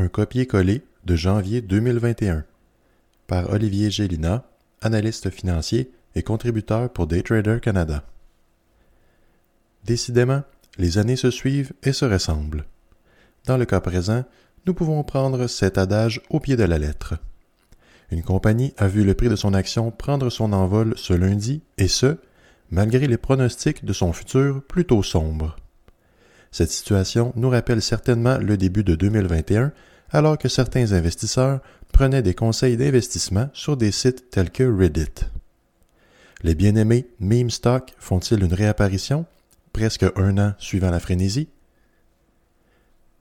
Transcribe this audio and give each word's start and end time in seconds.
Un 0.00 0.08
copier-coller 0.08 0.80
de 1.04 1.14
janvier 1.14 1.60
2021 1.60 2.44
par 3.26 3.50
Olivier 3.50 3.90
Gélina, 3.90 4.48
analyste 4.80 5.28
financier 5.28 5.90
et 6.14 6.22
contributeur 6.22 6.90
pour 6.90 7.06
Daytrader 7.06 7.58
Canada. 7.60 8.02
Décidément, 9.84 10.42
les 10.78 10.96
années 10.96 11.16
se 11.16 11.30
suivent 11.30 11.74
et 11.82 11.92
se 11.92 12.06
ressemblent. 12.06 12.64
Dans 13.44 13.58
le 13.58 13.66
cas 13.66 13.80
présent, 13.80 14.24
nous 14.64 14.72
pouvons 14.72 15.04
prendre 15.04 15.46
cet 15.48 15.76
adage 15.76 16.22
au 16.30 16.40
pied 16.40 16.56
de 16.56 16.64
la 16.64 16.78
lettre. 16.78 17.16
Une 18.10 18.22
compagnie 18.22 18.72
a 18.78 18.88
vu 18.88 19.04
le 19.04 19.12
prix 19.12 19.28
de 19.28 19.36
son 19.36 19.52
action 19.52 19.90
prendre 19.90 20.30
son 20.30 20.54
envol 20.54 20.94
ce 20.96 21.12
lundi, 21.12 21.60
et 21.76 21.88
ce, 21.88 22.16
malgré 22.70 23.06
les 23.06 23.18
pronostics 23.18 23.84
de 23.84 23.92
son 23.92 24.14
futur 24.14 24.62
plutôt 24.62 25.02
sombre. 25.02 25.56
Cette 26.52 26.70
situation 26.70 27.34
nous 27.36 27.50
rappelle 27.50 27.82
certainement 27.82 28.38
le 28.38 28.56
début 28.56 28.82
de 28.82 28.94
2021, 28.94 29.72
alors 30.12 30.38
que 30.38 30.48
certains 30.48 30.92
investisseurs 30.92 31.60
prenaient 31.92 32.22
des 32.22 32.34
conseils 32.34 32.76
d'investissement 32.76 33.48
sur 33.52 33.76
des 33.76 33.92
sites 33.92 34.30
tels 34.30 34.50
que 34.50 34.64
Reddit. 34.64 35.26
Les 36.42 36.54
bien-aimés 36.54 37.06
meme 37.20 37.50
stock 37.50 37.92
font-ils 37.98 38.42
une 38.42 38.54
réapparition, 38.54 39.26
presque 39.72 40.06
un 40.16 40.38
an 40.38 40.54
suivant 40.58 40.90
la 40.90 41.00
frénésie? 41.00 41.48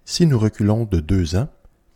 Si 0.05 0.25
nous 0.25 0.39
reculons 0.39 0.85
de 0.85 0.99
deux 0.99 1.35
ans, 1.35 1.49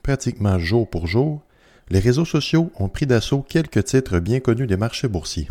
pratiquement 0.04 0.60
jour 0.60 0.90
pour 0.90 1.08
jour, 1.08 1.42
les 1.90 2.00
réseaux 2.00 2.26
sociaux 2.26 2.72
ont 2.78 2.90
pris 2.90 3.08
d'assaut 3.08 3.42
quelques 3.42 3.86
titres 3.86 4.20
bien 4.20 4.40
connus 4.40 4.68
des 4.68 4.78
marchés 4.78 5.08
boursiers. 5.08 5.50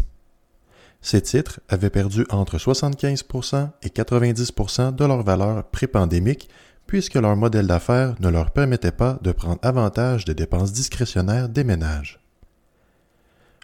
Ces 1.00 1.20
titres 1.20 1.60
avaient 1.68 1.90
perdu 1.90 2.24
entre 2.30 2.58
75% 2.58 3.70
et 3.82 3.88
90% 3.88 4.94
de 4.94 5.04
leur 5.04 5.22
valeur 5.22 5.64
pré-pandémique 5.64 6.48
puisque 6.92 7.14
leur 7.14 7.36
modèle 7.36 7.66
d'affaires 7.66 8.16
ne 8.20 8.28
leur 8.28 8.50
permettait 8.50 8.92
pas 8.92 9.18
de 9.22 9.32
prendre 9.32 9.58
avantage 9.62 10.26
des 10.26 10.34
dépenses 10.34 10.74
discrétionnaires 10.74 11.48
des 11.48 11.64
ménages. 11.64 12.20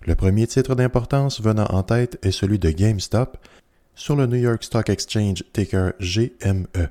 Le 0.07 0.15
premier 0.15 0.47
titre 0.47 0.75
d'importance 0.75 1.43
venant 1.43 1.67
en 1.67 1.83
tête 1.83 2.19
est 2.23 2.31
celui 2.31 2.59
de 2.59 2.71
GameStop 2.71 3.37
sur 3.95 4.17
le 4.17 4.25
New 4.25 4.39
York 4.39 4.65
Stock 4.65 4.89
Exchange 4.89 5.45
ticker 5.53 5.93
GME. 6.01 6.89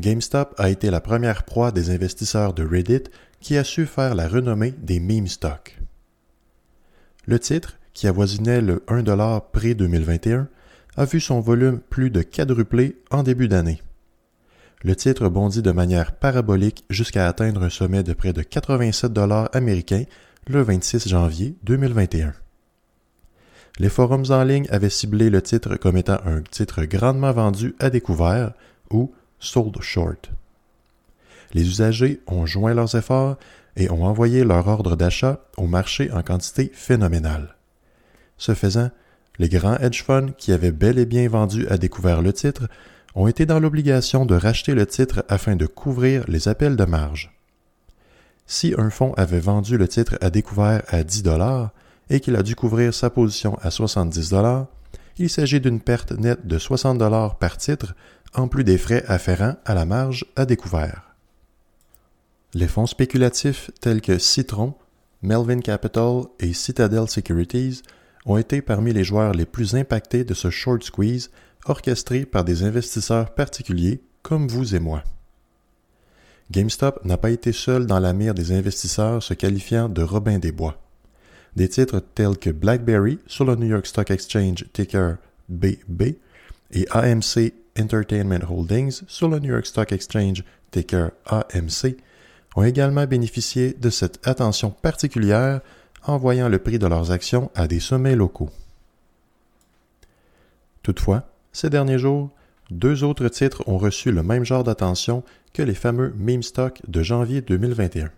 GameStop 0.00 0.52
a 0.58 0.68
été 0.68 0.90
la 0.90 1.00
première 1.00 1.44
proie 1.44 1.70
des 1.70 1.90
investisseurs 1.90 2.52
de 2.52 2.66
Reddit 2.66 3.04
qui 3.38 3.56
a 3.56 3.62
su 3.62 3.86
faire 3.86 4.16
la 4.16 4.26
renommée 4.26 4.74
des 4.78 4.98
meme 4.98 5.28
stocks. 5.28 5.78
Le 7.26 7.38
titre, 7.38 7.78
qui 7.94 8.08
avoisinait 8.08 8.62
le 8.62 8.82
1$ 8.88 9.42
pré-2021, 9.52 10.46
a 10.96 11.04
vu 11.04 11.20
son 11.20 11.38
volume 11.38 11.78
plus 11.78 12.10
de 12.10 12.22
quadrupler 12.22 13.00
en 13.12 13.22
début 13.22 13.46
d'année. 13.46 13.80
Le 14.82 14.96
titre 14.96 15.28
bondit 15.28 15.60
de 15.60 15.72
manière 15.72 16.12
parabolique 16.12 16.84
jusqu'à 16.88 17.28
atteindre 17.28 17.62
un 17.62 17.68
sommet 17.68 18.02
de 18.02 18.14
près 18.14 18.32
de 18.32 18.40
87 18.40 19.12
dollars 19.12 19.50
américains 19.52 20.04
le 20.46 20.62
26 20.62 21.06
janvier 21.06 21.54
2021. 21.64 22.32
Les 23.78 23.90
forums 23.90 24.24
en 24.30 24.42
ligne 24.42 24.66
avaient 24.70 24.88
ciblé 24.88 25.28
le 25.28 25.42
titre 25.42 25.76
comme 25.76 25.98
étant 25.98 26.18
un 26.24 26.40
titre 26.40 26.84
grandement 26.84 27.32
vendu 27.32 27.74
à 27.78 27.90
découvert 27.90 28.52
ou 28.90 29.12
sold 29.38 29.78
short. 29.82 30.30
Les 31.52 31.66
usagers 31.66 32.20
ont 32.26 32.46
joint 32.46 32.72
leurs 32.72 32.94
efforts 32.94 33.36
et 33.76 33.90
ont 33.90 34.04
envoyé 34.04 34.44
leur 34.44 34.66
ordre 34.66 34.96
d'achat 34.96 35.40
au 35.58 35.66
marché 35.66 36.10
en 36.10 36.22
quantité 36.22 36.70
phénoménale. 36.72 37.54
Ce 38.38 38.54
faisant, 38.54 38.90
les 39.38 39.50
grands 39.50 39.76
hedge 39.76 40.02
funds 40.02 40.32
qui 40.38 40.52
avaient 40.52 40.72
bel 40.72 40.98
et 40.98 41.06
bien 41.06 41.28
vendu 41.28 41.68
à 41.68 41.76
découvert 41.76 42.22
le 42.22 42.32
titre 42.32 42.62
ont 43.14 43.26
été 43.26 43.46
dans 43.46 43.60
l'obligation 43.60 44.26
de 44.26 44.34
racheter 44.34 44.74
le 44.74 44.86
titre 44.86 45.24
afin 45.28 45.56
de 45.56 45.66
couvrir 45.66 46.24
les 46.28 46.48
appels 46.48 46.76
de 46.76 46.84
marge. 46.84 47.32
Si 48.46 48.74
un 48.76 48.90
fonds 48.90 49.14
avait 49.14 49.40
vendu 49.40 49.78
le 49.78 49.88
titre 49.88 50.18
à 50.20 50.30
découvert 50.30 50.82
à 50.88 51.04
10 51.04 51.22
dollars 51.22 51.70
et 52.08 52.20
qu'il 52.20 52.36
a 52.36 52.42
dû 52.42 52.56
couvrir 52.56 52.92
sa 52.92 53.10
position 53.10 53.56
à 53.62 53.70
70 53.70 54.30
dollars, 54.30 54.66
il 55.18 55.30
s'agit 55.30 55.60
d'une 55.60 55.80
perte 55.80 56.12
nette 56.12 56.46
de 56.46 56.58
60 56.58 56.98
dollars 56.98 57.38
par 57.38 57.56
titre 57.56 57.94
en 58.34 58.48
plus 58.48 58.64
des 58.64 58.78
frais 58.78 59.04
afférents 59.06 59.56
à 59.64 59.74
la 59.74 59.84
marge 59.84 60.24
à 60.36 60.46
découvert. 60.46 61.14
Les 62.54 62.66
fonds 62.66 62.86
spéculatifs 62.86 63.70
tels 63.80 64.00
que 64.00 64.18
Citron, 64.18 64.74
Melvin 65.22 65.60
Capital 65.60 66.22
et 66.40 66.52
Citadel 66.52 67.08
Securities 67.08 67.82
ont 68.26 68.36
été 68.36 68.62
parmi 68.62 68.92
les 68.92 69.04
joueurs 69.04 69.32
les 69.32 69.46
plus 69.46 69.74
impactés 69.74 70.24
de 70.24 70.34
ce 70.34 70.50
short 70.50 70.82
squeeze 70.82 71.30
orchestré 71.66 72.24
par 72.24 72.44
des 72.44 72.62
investisseurs 72.62 73.34
particuliers 73.34 74.00
comme 74.22 74.48
vous 74.48 74.74
et 74.74 74.80
moi. 74.80 75.02
GameStop 76.50 77.04
n'a 77.04 77.16
pas 77.16 77.30
été 77.30 77.52
seul 77.52 77.86
dans 77.86 78.00
la 78.00 78.12
mire 78.12 78.34
des 78.34 78.52
investisseurs 78.52 79.22
se 79.22 79.34
qualifiant 79.34 79.88
de 79.88 80.02
Robin 80.02 80.38
des 80.38 80.52
Bois. 80.52 80.80
Des 81.56 81.68
titres 81.68 82.02
tels 82.14 82.38
que 82.38 82.50
BlackBerry 82.50 83.18
sur 83.26 83.44
le 83.44 83.56
New 83.56 83.66
York 83.66 83.86
Stock 83.86 84.10
Exchange 84.10 84.66
ticker 84.72 85.16
BB 85.48 86.16
et 86.72 86.86
AMC 86.90 87.52
Entertainment 87.78 88.44
Holdings 88.48 89.02
sur 89.06 89.28
le 89.28 89.38
New 89.38 89.50
York 89.50 89.66
Stock 89.66 89.92
Exchange 89.92 90.44
ticker 90.70 91.10
AMC 91.26 91.96
ont 92.56 92.64
également 92.64 93.06
bénéficié 93.06 93.72
de 93.72 93.90
cette 93.90 94.26
attention 94.26 94.70
particulière 94.70 95.60
en 96.04 96.18
voyant 96.18 96.48
le 96.48 96.58
prix 96.58 96.78
de 96.78 96.86
leurs 96.86 97.10
actions 97.12 97.50
à 97.54 97.68
des 97.68 97.80
sommets 97.80 98.16
locaux. 98.16 98.50
Toutefois, 100.82 101.29
ces 101.52 101.70
derniers 101.70 101.98
jours, 101.98 102.30
deux 102.70 103.02
autres 103.02 103.28
titres 103.28 103.64
ont 103.66 103.78
reçu 103.78 104.12
le 104.12 104.22
même 104.22 104.44
genre 104.44 104.64
d'attention 104.64 105.24
que 105.52 105.62
les 105.62 105.74
fameux 105.74 106.14
meme 106.16 106.42
stocks 106.42 106.80
de 106.86 107.02
janvier 107.02 107.40
2021. 107.40 108.10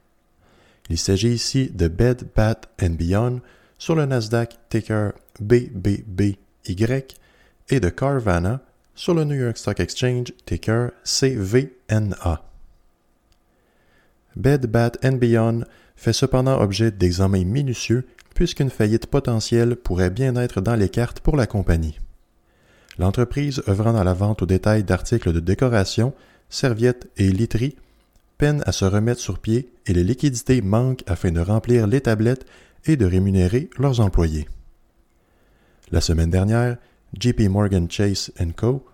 Il 0.91 0.98
s'agit 0.98 1.31
ici 1.31 1.70
de 1.72 1.88
Bed 1.88 2.28
Bath 2.37 2.69
Beyond 2.78 3.41
sur 3.78 3.94
le 3.94 4.04
Nasdaq 4.04 4.59
ticker 4.69 5.12
BBBY 5.41 6.37
et 7.70 7.81
de 7.81 7.88
Carvana 7.88 8.60
sur 8.94 9.15
le 9.15 9.25
New 9.25 9.34
York 9.34 9.56
Stock 9.56 9.81
Exchange 9.81 10.32
ticker 10.44 10.91
CVNA. 11.04 12.43
Bed 14.37 14.66
Bath 14.66 14.99
Beyond 15.03 15.64
fait 15.97 16.12
cependant 16.12 16.60
objet 16.60 16.91
d'examens 16.91 17.44
minutieux 17.44 18.06
puisqu'une 18.34 18.70
faillite 18.70 19.06
potentielle 19.06 19.76
pourrait 19.76 20.10
bien 20.10 20.37
être 20.37 20.60
dans 20.60 20.76
les 20.76 20.88
cartes 20.88 21.20
pour 21.20 21.37
la 21.37 21.47
compagnie. 21.47 21.99
L'entreprise 22.99 23.63
œuvrant 23.69 23.93
dans 23.93 24.05
la 24.05 24.15
vente 24.15 24.43
au 24.43 24.47
détail 24.47 24.85
d'articles 24.85 25.33
de 25.33 25.41
décoration, 25.41 26.15
serviettes 26.49 27.09
et 27.17 27.31
literie 27.31 27.77
peine 28.39 28.63
à 28.67 28.73
se 28.73 28.85
remettre 28.85 29.21
sur 29.21 29.39
pied 29.39 29.73
et 29.87 29.93
les 29.93 30.05
liquidités 30.05 30.61
manquent 30.63 31.05
afin 31.07 31.31
de 31.31 31.41
remplir 31.41 31.87
les 31.87 32.01
tablettes 32.01 32.45
et 32.85 32.97
de 32.97 33.07
rémunérer 33.07 33.71
leurs 33.79 34.01
employés. 34.01 34.49
La 35.91 36.01
semaine 36.01 36.31
dernière, 36.31 36.77
JP 37.19 37.41
Morgan 37.49 37.91
Chase 37.91 38.33
Co., 38.57 38.85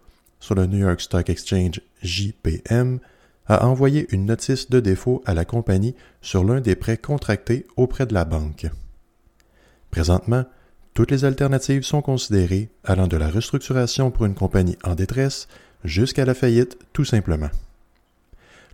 sur 0.40 0.54
le 0.54 0.66
New 0.66 0.78
York 0.78 1.00
Stock 1.00 1.28
Exchange 1.30 1.80
JPM, 2.02 3.00
a 3.46 3.66
envoyé 3.66 4.06
une 4.10 4.26
notice 4.26 4.68
de 4.68 4.78
défaut 4.78 5.22
à 5.24 5.34
la 5.34 5.44
compagnie 5.44 5.94
sur 6.20 6.44
l'un 6.44 6.60
des 6.60 6.76
prêts 6.76 6.98
contractés 6.98 7.66
auprès 7.76 8.06
de 8.06 8.14
la 8.14 8.24
banque. 8.24 8.66
Présentement, 9.90 10.44
toutes 10.94 11.10
les 11.10 11.24
alternatives 11.24 11.84
sont 11.84 12.02
considérées 12.02 12.70
allant 12.84 13.06
de 13.06 13.16
la 13.16 13.28
restructuration 13.28 14.10
pour 14.10 14.26
une 14.26 14.34
compagnie 14.34 14.76
en 14.84 14.94
détresse 14.94 15.48
jusqu'à 15.84 16.24
la 16.24 16.34
faillite 16.34 16.78
tout 16.92 17.04
simplement. 17.04 17.50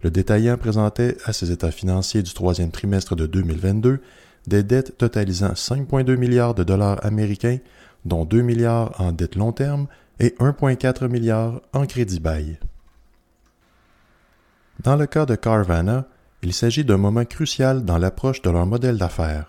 Le 0.03 0.11
détaillant 0.11 0.59
présentait 0.59 1.17
à 1.25 1.33
ses 1.33 1.51
états 1.51 1.71
financiers 1.71 2.23
du 2.23 2.35
troisième 2.35 2.71
trimestre 2.71 3.17
de 3.17 3.27
2022 3.27 4.01
des 4.47 4.63
dettes 4.63 4.99
totalisant 4.99 5.53
5,2 5.53 6.17
milliards 6.17 6.55
de 6.55 6.65
dollars 6.65 7.05
américains, 7.05 7.59
dont 8.05 8.25
2 8.25 8.43
milliards 8.43 9.01
en 9.01 9.13
dettes 9.13 9.37
long 9.37 9.53
terme 9.53 9.87
et 10.21 10.35
1,4 10.39 11.09
milliard 11.09 11.63
en 11.73 11.87
crédit 11.87 12.21
bail. 12.21 12.59
Dans 14.83 14.97
le 14.97 15.07
cas 15.07 15.25
de 15.25 15.35
Carvana, 15.35 16.07
il 16.43 16.53
s'agit 16.53 16.85
d'un 16.85 16.99
moment 16.99 17.25
crucial 17.25 17.85
dans 17.85 17.97
l'approche 17.97 18.43
de 18.43 18.51
leur 18.51 18.67
modèle 18.67 18.99
d'affaires. 18.99 19.47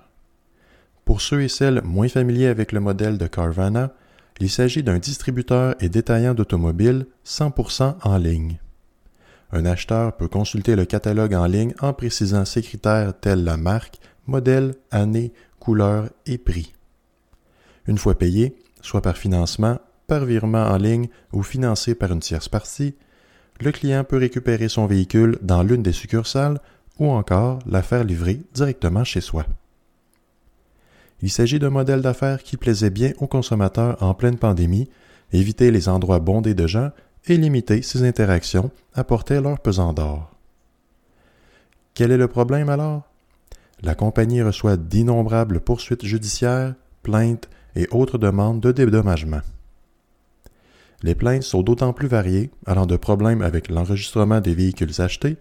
Pour 1.06 1.22
ceux 1.22 1.44
et 1.44 1.48
celles 1.48 1.84
moins 1.84 2.07
familiers 2.07 2.48
avec 2.48 2.72
le 2.72 2.80
modèle 2.80 3.19
de 3.19 3.28
Carvana, 3.28 3.94
il 4.40 4.50
s'agit 4.50 4.84
d'un 4.84 4.98
distributeur 4.98 5.75
et 5.80 5.88
détaillant 5.88 6.34
d'automobiles 6.34 7.06
100% 7.25 7.96
en 8.04 8.18
ligne. 8.18 8.57
un 9.52 9.66
acheteur 9.66 10.18
peut 10.18 10.28
consulter 10.28 10.75
le 10.75 10.86
catalogue 10.86 11.36
en 11.36 11.46
ligne 11.46 11.74
en 11.80 11.94
précisant 11.94 12.44
ses 12.44 12.63
critères 12.63 13.18
tels 13.18 13.44
la 13.44 13.56
marque, 13.56 14.00
modèle, 14.25 14.75
année, 14.92 15.31
couleur 15.60 16.10
et 16.25 16.40
prix. 16.40 16.74
Une 17.88 18.00
fois 18.00 18.18
payé, 18.18 18.57
soit 18.81 19.02
par 19.02 19.16
financement, 19.16 19.80
par 20.07 20.25
virement 20.25 20.66
en 20.66 20.78
ligne 20.78 21.07
ou 21.31 21.44
financé 21.44 21.94
par 21.96 22.12
une 22.12 22.19
tierce 22.19 22.50
partie, 22.50 22.96
le 23.62 23.72
client 23.72 24.04
peut 24.04 24.18
récupérer 24.18 24.68
son 24.68 24.88
véhicule 24.88 25.38
dans 25.42 25.63
l'une 25.63 25.84
des 25.84 25.94
succursales 25.94 26.60
ou 27.00 27.10
encore 27.12 27.60
la 27.68 27.84
faire 27.84 28.04
livrer 28.04 28.42
directement 28.54 29.04
chez 29.04 29.22
soi. 29.22 29.46
Il 31.21 31.29
s'agit 31.29 31.59
d'un 31.59 31.69
modèle 31.69 32.01
d'affaires 32.01 32.44
qui 32.44 32.57
plaisait 32.57 32.89
bien 32.89 33.13
aux 33.19 33.27
consommateurs 33.27 34.01
en 34.01 34.13
pleine 34.13 34.38
pandémie, 34.38 34.89
éviter 35.31 35.71
les 35.71 35.89
endroits 35.89 36.19
bondés 36.19 36.53
de 36.53 36.67
gens 36.67 36.91
et 37.27 37.38
limiter 37.38 37.81
ces 37.81 38.03
interactions 38.03 38.71
apportait 38.94 39.41
leur 39.41 39.59
pesant 39.59 39.94
d'or. 39.94 40.31
Quel 41.94 42.12
est 42.12 42.17
le 42.17 42.27
problème 42.27 42.69
alors? 42.69 43.03
La 43.81 43.95
compagnie 43.95 44.41
reçoit 44.41 44.77
d'innombrables 44.77 45.59
poursuites 45.59 46.06
judiciaires, 46.06 46.75
plaintes 47.03 47.50
et 47.75 47.88
autres 47.91 48.18
demandes 48.18 48.61
de 48.61 48.71
dédommagement. 48.71 49.41
Les 51.03 51.15
plaintes 51.15 51.44
sont 51.44 51.61
d'autant 51.61 51.94
plus 51.94 52.07
variées, 52.07 52.51
allant 52.65 52.85
de 52.85 52.97
problèmes 52.97 53.41
avec 53.41 53.69
l'enregistrement 53.69 54.41
des 54.41 54.56
véhicules 54.56 55.01
achetés 55.01 55.38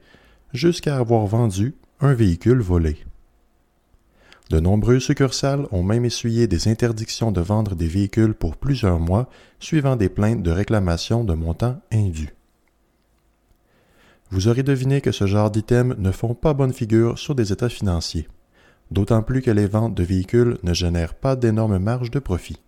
jusqu'à 0.52 0.96
avoir 0.96 1.26
vendu 1.26 1.74
un 2.00 2.12
véhicule 2.12 2.60
volé. 2.60 2.98
De 4.50 4.60
nombreuses 4.60 5.04
succursales 5.04 5.66
ont 5.72 5.82
même 5.82 6.04
essuyé 6.04 6.46
des 6.46 6.68
interdictions 6.68 7.32
de 7.32 7.40
vendre 7.40 7.74
des 7.74 7.88
véhicules 7.88 8.34
pour 8.34 8.56
plusieurs 8.56 9.00
mois, 9.00 9.28
suivant 9.58 9.96
des 9.96 10.10
plaintes 10.10 10.42
de 10.42 10.50
réclamation 10.50 11.24
de 11.24 11.32
montants 11.32 11.80
indus. 11.90 12.34
Vous 14.30 14.48
aurez 14.48 14.62
deviné 14.62 15.00
que 15.00 15.12
ce 15.12 15.26
genre 15.26 15.50
d'items 15.50 15.96
ne 15.98 16.10
font 16.10 16.34
pas 16.34 16.54
bonne 16.54 16.72
figure 16.72 17.18
sur 17.18 17.34
des 17.34 17.52
états 17.52 17.68
financiers, 17.68 18.28
d'autant 18.90 19.22
plus 19.22 19.40
que 19.40 19.50
les 19.50 19.66
ventes 19.66 19.94
de 19.94 20.02
véhicules 20.02 20.58
ne 20.62 20.74
génèrent 20.74 21.14
pas 21.14 21.36
d'énormes 21.36 21.78
marges 21.78 22.10
de 22.10 22.18
profit. 22.18 22.58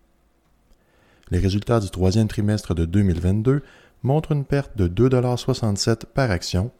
Les 1.29 1.39
résultats 1.39 1.79
du 1.79 1.89
troisième 1.89 2.27
trimestre 2.27 2.73
de 2.73 2.85
2022 2.85 3.61
montrent 4.01 4.31
une 4.31 4.45
perte 4.45 4.77
de 4.77 4.87
2,67 4.87 6.05
par 6.05 6.31
action, 6.31 6.71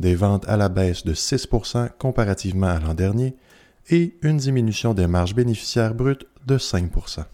des 0.00 0.14
ventes 0.14 0.48
à 0.48 0.56
la 0.56 0.68
baisse 0.68 1.04
de 1.04 1.14
6% 1.14 1.90
comparativement 1.98 2.68
à 2.68 2.80
l'an 2.80 2.94
dernier 2.94 3.36
et 3.90 4.14
une 4.22 4.36
diminution 4.36 4.94
des 4.94 5.08
marges 5.08 5.34
bénéficiaires 5.34 5.94
brutes 5.94 6.26
de 6.46 6.56
5% 6.56 7.24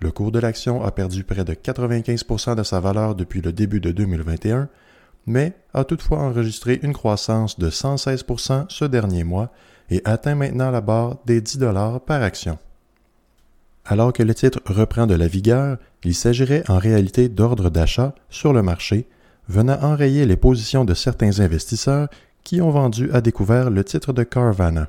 Le 0.00 0.10
cours 0.10 0.30
de 0.30 0.38
l'action 0.38 0.84
a 0.84 0.90
perdu 0.90 1.24
près 1.24 1.44
de 1.44 1.54
95% 1.54 2.54
de 2.54 2.62
sa 2.62 2.78
valeur 2.78 3.14
depuis 3.14 3.40
le 3.40 3.52
début 3.52 3.80
de 3.80 3.90
2021, 3.90 4.68
mais 5.26 5.54
a 5.72 5.84
toutefois 5.84 6.18
enregistré 6.18 6.80
une 6.82 6.92
croissance 6.92 7.58
de 7.58 7.70
116% 7.70 8.66
ce 8.68 8.84
dernier 8.84 9.24
mois 9.24 9.50
et 9.90 10.02
atteint 10.04 10.34
maintenant 10.34 10.70
la 10.70 10.80
barre 10.80 11.16
des 11.24 11.40
10 11.40 11.58
dollars 11.58 12.00
par 12.00 12.22
action. 12.22 12.58
Alors 13.86 14.12
que 14.12 14.22
le 14.22 14.34
titre 14.34 14.60
reprend 14.66 15.06
de 15.06 15.14
la 15.14 15.26
vigueur, 15.26 15.78
il 16.04 16.14
s'agirait 16.14 16.62
en 16.68 16.78
réalité 16.78 17.28
d'ordre 17.28 17.70
d'achat 17.70 18.14
sur 18.28 18.52
le 18.52 18.62
marché, 18.62 19.08
venant 19.48 19.80
enrayer 19.82 20.24
les 20.24 20.36
positions 20.36 20.84
de 20.84 20.94
certains 20.94 21.40
investisseurs 21.40 22.08
qui 22.44 22.60
ont 22.60 22.70
vendu 22.70 23.10
à 23.12 23.20
découvert 23.20 23.70
le 23.70 23.84
titre 23.84 24.12
de 24.12 24.22
Carvana. 24.22 24.88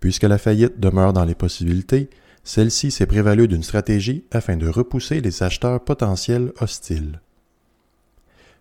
Puisque 0.00 0.24
la 0.24 0.38
faillite 0.38 0.80
demeure 0.80 1.12
dans 1.12 1.24
les 1.24 1.34
possibilités, 1.34 2.10
celle-ci 2.42 2.90
s'est 2.90 3.06
prévalue 3.06 3.46
d'une 3.46 3.62
stratégie 3.62 4.24
afin 4.30 4.56
de 4.56 4.68
repousser 4.68 5.20
les 5.20 5.42
acheteurs 5.42 5.82
potentiels 5.82 6.52
hostiles. 6.60 7.20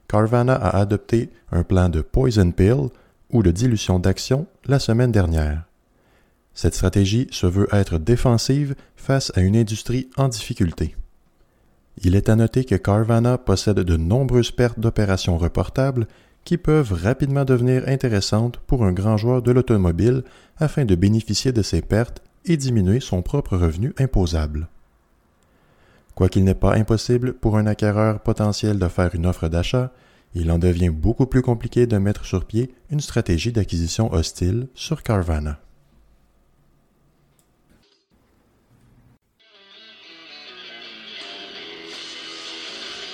Carvana 0.07 0.55
a 0.55 0.79
adopté 0.79 1.29
un 1.51 1.63
plan 1.63 1.89
de 1.89 2.01
poison 2.01 2.51
pill 2.51 2.89
ou 3.29 3.43
de 3.43 3.51
dilution 3.51 3.99
d'actions 3.99 4.47
la 4.65 4.79
semaine 4.79 5.11
dernière. 5.11 5.63
Cette 6.53 6.75
stratégie 6.75 7.27
se 7.31 7.47
veut 7.47 7.67
être 7.71 7.97
défensive 7.97 8.75
face 8.95 9.31
à 9.35 9.41
une 9.41 9.57
industrie 9.57 10.09
en 10.17 10.27
difficulté. 10.27 10.95
Il 12.03 12.15
est 12.15 12.29
à 12.29 12.35
noter 12.35 12.63
que 12.63 12.75
Carvana 12.75 13.37
possède 13.37 13.79
de 13.79 13.97
nombreuses 13.97 14.51
pertes 14.51 14.79
d'opérations 14.79 15.37
reportables 15.37 16.07
qui 16.43 16.57
peuvent 16.57 16.93
rapidement 16.93 17.45
devenir 17.45 17.87
intéressantes 17.87 18.57
pour 18.67 18.83
un 18.83 18.91
grand 18.91 19.17
joueur 19.17 19.41
de 19.41 19.51
l'automobile 19.51 20.23
afin 20.57 20.85
de 20.85 20.95
bénéficier 20.95 21.51
de 21.51 21.61
ces 21.61 21.81
pertes 21.81 22.21
et 22.45 22.57
diminuer 22.57 22.99
son 22.99 23.21
propre 23.21 23.57
revenu 23.57 23.93
imposable. 23.97 24.67
Quoiqu'il 26.15 26.43
n'est 26.43 26.53
pas 26.53 26.75
impossible 26.75 27.33
pour 27.33 27.57
un 27.57 27.65
acquéreur 27.65 28.19
potentiel 28.19 28.77
de 28.77 28.87
faire 28.87 29.15
une 29.15 29.25
offre 29.25 29.47
d'achat, 29.47 29.91
il 30.35 30.51
en 30.51 30.59
devient 30.59 30.89
beaucoup 30.89 31.25
plus 31.25 31.41
compliqué 31.41 31.87
de 31.87 31.97
mettre 31.97 32.25
sur 32.25 32.45
pied 32.45 32.73
une 32.89 32.99
stratégie 32.99 33.51
d'acquisition 33.51 34.11
hostile 34.13 34.67
sur 34.75 35.03
Carvana. 35.03 35.59